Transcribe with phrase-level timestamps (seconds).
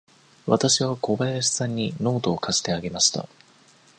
[0.47, 3.29] わたしは小林さんにノートを貸してあげました。